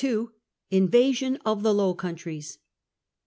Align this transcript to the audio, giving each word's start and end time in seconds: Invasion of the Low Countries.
Invasion 0.71 1.37
of 1.45 1.61
the 1.61 1.75
Low 1.75 1.93
Countries. 1.93 2.57